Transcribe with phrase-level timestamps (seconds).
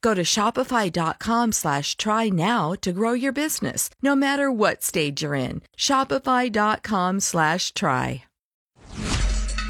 [0.00, 5.34] Go to shopify.com slash try now to grow your business, no matter what stage you're
[5.34, 5.62] in.
[5.76, 8.24] Shopify.com slash try.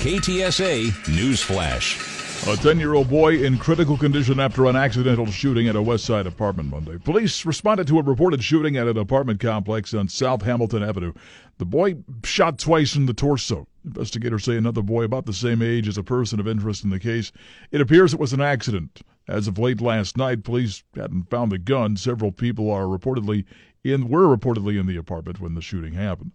[0.00, 2.16] KTSA Newsflash.
[2.52, 6.04] A 10 year old boy in critical condition after an accidental shooting at a West
[6.04, 6.96] Side apartment Monday.
[6.98, 11.12] Police responded to a reported shooting at an apartment complex on South Hamilton Avenue.
[11.58, 13.66] The boy shot twice in the torso.
[13.84, 17.00] Investigators say another boy about the same age is a person of interest in the
[17.00, 17.32] case.
[17.72, 19.00] It appears it was an accident.
[19.28, 21.96] As of late last night, police hadn't found the gun.
[21.96, 23.44] Several people are reportedly
[23.82, 26.32] in were reportedly in the apartment when the shooting happened.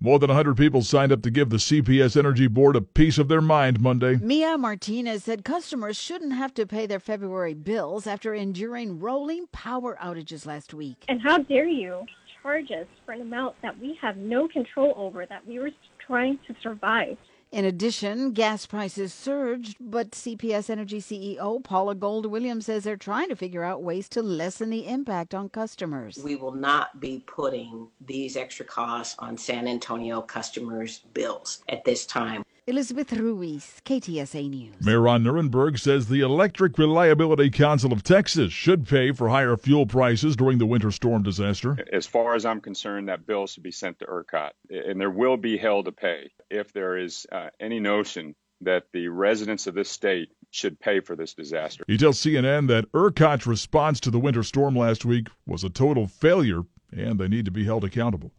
[0.00, 3.28] More than 100 people signed up to give the CPS Energy Board a piece of
[3.28, 4.16] their mind Monday.
[4.16, 9.96] Mia Martinez said customers shouldn't have to pay their February bills after enduring rolling power
[10.02, 11.04] outages last week.
[11.08, 12.04] And how dare you
[12.42, 15.70] charge us for an amount that we have no control over, that we were
[16.04, 17.16] trying to survive?
[17.52, 23.28] In addition, gas prices surged, but CPS Energy CEO Paula Gold Williams says they're trying
[23.28, 26.18] to figure out ways to lessen the impact on customers.
[26.24, 32.06] We will not be putting these extra costs on San Antonio customers' bills at this
[32.06, 32.42] time.
[32.68, 34.74] Elizabeth Ruiz, KTSA News.
[34.80, 39.84] Mayor Ron Nirenberg says the Electric Reliability Council of Texas should pay for higher fuel
[39.84, 41.76] prices during the winter storm disaster.
[41.92, 45.36] As far as I'm concerned, that bill should be sent to ERCOT, and there will
[45.36, 49.90] be hell to pay if there is uh, any notion that the residents of this
[49.90, 51.82] state should pay for this disaster.
[51.86, 56.06] He tells CNN that ERCOT's response to the winter storm last week was a total
[56.06, 56.60] failure,
[56.92, 58.30] and they need to be held accountable.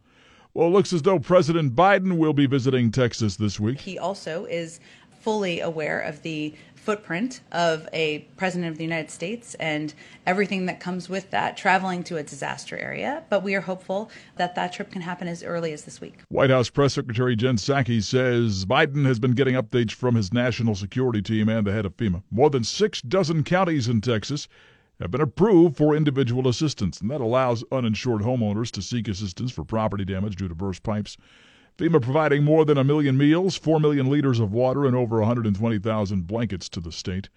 [0.54, 3.80] Well, it looks as though President Biden will be visiting Texas this week.
[3.80, 4.78] He also is
[5.20, 9.94] fully aware of the footprint of a president of the United States and
[10.26, 13.24] everything that comes with that, traveling to a disaster area.
[13.30, 16.20] But we are hopeful that that trip can happen as early as this week.
[16.28, 20.74] White House Press Secretary Jen Psaki says Biden has been getting updates from his national
[20.74, 22.22] security team and the head of FEMA.
[22.30, 24.46] More than six dozen counties in Texas
[25.00, 29.64] have been approved for individual assistance, and that allows uninsured homeowners to seek assistance for
[29.64, 31.16] property damage due to burst pipes.
[31.76, 36.24] FEMA providing more than a million meals, 4 million liters of water, and over 120,000
[36.24, 37.28] blankets to the state.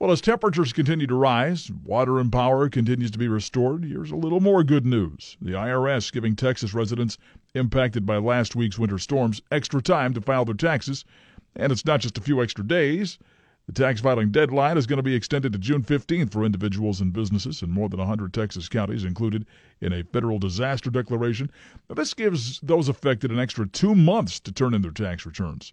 [0.00, 3.84] Well, as temperatures continue to rise, water and power continues to be restored.
[3.84, 5.36] Here's a little more good news.
[5.42, 7.18] The IRS giving Texas residents
[7.54, 11.04] impacted by last week's winter storms extra time to file their taxes.
[11.54, 13.18] And it's not just a few extra days.
[13.66, 17.12] The tax filing deadline is going to be extended to June 15th for individuals and
[17.12, 19.46] businesses in more than 100 Texas counties included
[19.80, 21.48] in a federal disaster declaration.
[21.88, 25.72] Now, this gives those affected an extra two months to turn in their tax returns.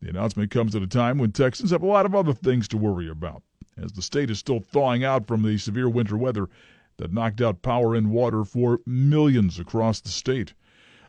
[0.00, 2.76] The announcement comes at a time when Texans have a lot of other things to
[2.76, 3.42] worry about,
[3.76, 6.48] as the state is still thawing out from the severe winter weather
[6.98, 10.54] that knocked out power and water for millions across the state.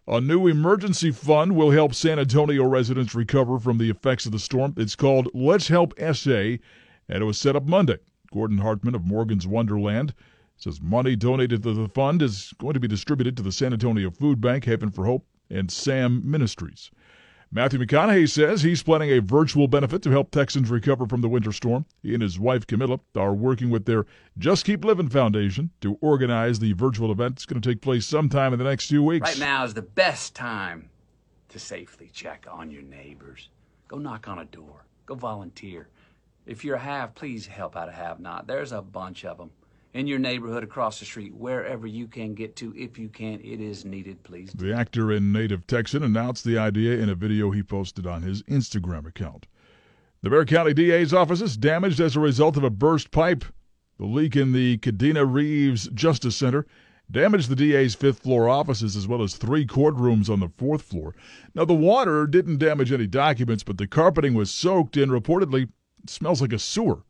[0.08, 4.38] A new emergency fund will help San Antonio residents recover from the effects of the
[4.38, 4.76] storm.
[4.78, 6.60] It's called Let's Help SA, and
[7.10, 7.98] it was set up Monday.
[8.32, 10.14] Gordon Hartman of Morgan's Wonderland
[10.58, 14.12] says money donated to the fund is going to be distributed to the San Antonio
[14.12, 16.92] Food Bank, Haven for Hope, and SAM Ministries.
[17.56, 21.54] Matthew McConaughey says he's planning a virtual benefit to help Texans recover from the winter
[21.54, 21.86] storm.
[22.04, 24.06] He and his wife Camila are working with their
[24.38, 27.38] Just Keep Living Foundation to organize the virtual event.
[27.38, 29.30] It's going to take place sometime in the next few weeks.
[29.30, 30.90] Right now is the best time
[31.48, 33.48] to safely check on your neighbors.
[33.88, 34.84] Go knock on a door.
[35.06, 35.88] Go volunteer.
[36.46, 38.48] If you're a have, please help out a have not.
[38.48, 39.52] There's a bunch of them
[39.96, 42.74] in your neighborhood, across the street, wherever you can get to.
[42.76, 44.52] If you can, it is needed, please.
[44.54, 48.44] The actor and native Texan announced the idea in a video he posted on his
[48.44, 49.48] Instagram account.
[50.22, 53.46] The Bexar County DA's office is damaged as a result of a burst pipe.
[53.98, 56.66] The leak in the Cadena Reeves Justice Center
[57.10, 61.16] damaged the DA's fifth floor offices as well as three courtrooms on the fourth floor.
[61.54, 65.70] Now, the water didn't damage any documents, but the carpeting was soaked and reportedly
[66.06, 67.04] smells like a sewer.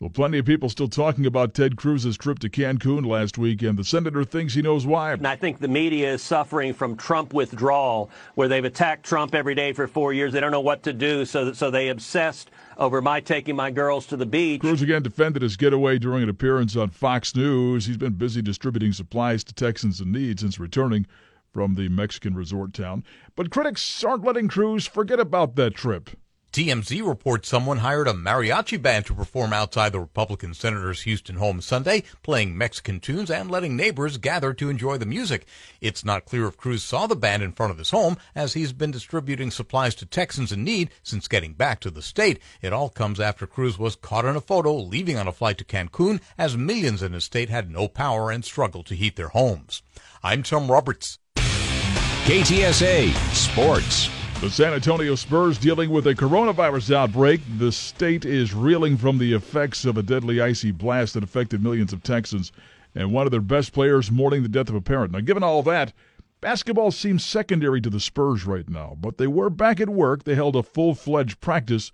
[0.00, 3.78] Well, plenty of people still talking about Ted Cruz's trip to Cancun last week, and
[3.78, 5.12] the senator thinks he knows why.
[5.12, 9.54] And I think the media is suffering from Trump withdrawal, where they've attacked Trump every
[9.54, 10.32] day for four years.
[10.32, 14.06] They don't know what to do, so so they obsessed over my taking my girls
[14.06, 14.62] to the beach.
[14.62, 17.84] Cruz again defended his getaway during an appearance on Fox News.
[17.84, 21.06] He's been busy distributing supplies to Texans in need since returning
[21.52, 23.04] from the Mexican resort town.
[23.36, 26.08] But critics aren't letting Cruz forget about that trip.
[26.52, 31.60] TMZ reports someone hired a mariachi band to perform outside the Republican senator's Houston home
[31.60, 35.46] Sunday, playing Mexican tunes and letting neighbors gather to enjoy the music.
[35.80, 38.72] It's not clear if Cruz saw the band in front of his home, as he's
[38.72, 42.40] been distributing supplies to Texans in need since getting back to the state.
[42.60, 45.64] It all comes after Cruz was caught in a photo leaving on a flight to
[45.64, 49.82] Cancun, as millions in his state had no power and struggled to heat their homes.
[50.20, 51.20] I'm Tom Roberts.
[51.36, 54.19] KTSA Sports.
[54.40, 57.42] The San Antonio Spurs dealing with a coronavirus outbreak.
[57.58, 61.92] The state is reeling from the effects of a deadly icy blast that affected millions
[61.92, 62.50] of Texans,
[62.94, 65.12] and one of their best players mourning the death of a parent.
[65.12, 65.92] Now, given all that,
[66.40, 70.24] basketball seems secondary to the Spurs right now, but they were back at work.
[70.24, 71.92] They held a full fledged practice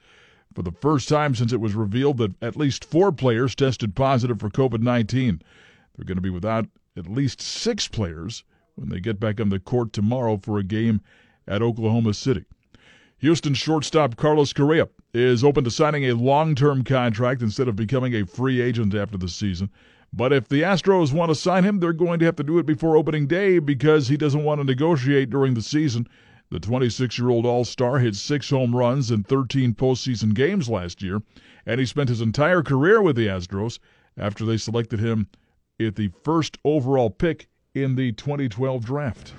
[0.55, 4.39] for the first time since it was revealed that at least four players tested positive
[4.39, 5.43] for COVID 19.
[5.97, 6.67] They're going to be without
[6.97, 8.45] at least six players
[8.77, 11.01] when they get back on the court tomorrow for a game
[11.49, 12.45] at Oklahoma City.
[13.19, 18.15] Houston shortstop Carlos Correa is open to signing a long term contract instead of becoming
[18.15, 19.71] a free agent after the season.
[20.13, 22.67] But if the Astros want to sign him, they're going to have to do it
[22.67, 26.07] before opening day because he doesn't want to negotiate during the season.
[26.51, 31.03] The 26 year old All Star hit six home runs in 13 postseason games last
[31.03, 31.23] year,
[31.67, 33.79] and he spent his entire career with the Astros
[34.17, 35.29] after they selected him
[35.81, 39.33] at the first overall pick in the 2012 draft.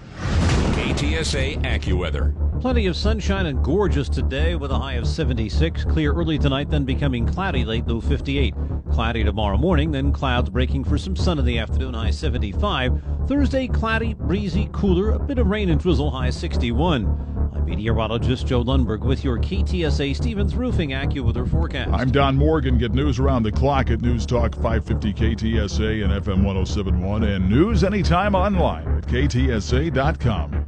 [0.77, 2.61] KTSA AccuWeather.
[2.61, 5.83] Plenty of sunshine and gorgeous today with a high of 76.
[5.85, 8.53] Clear early tonight, then becoming cloudy late, low 58.
[8.91, 13.01] Cloudy tomorrow morning, then clouds breaking for some sun in the afternoon, high 75.
[13.27, 17.05] Thursday, cloudy, breezy, cooler, a bit of rain and drizzle, high 61.
[17.55, 21.89] I'm meteorologist Joe Lundberg with your KTSA Stevens Roofing AccuWeather forecast.
[21.91, 22.77] I'm Don Morgan.
[22.77, 27.83] Get news around the clock at News Talk 550 KTSA and FM 1071 and news
[27.83, 30.66] anytime online at ktsa.com.